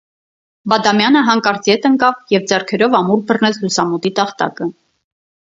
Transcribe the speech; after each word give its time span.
Բադամյանը 0.71 1.21
հանկարծ 1.27 1.69
ետ 1.71 1.85
ընկավ 1.91 2.33
և 2.37 2.49
ձեռքերով 2.53 2.97
ամուր 3.03 3.21
բռնեց 3.29 3.63
լուսամուտի 3.67 4.15
տախտակը: 4.23 4.73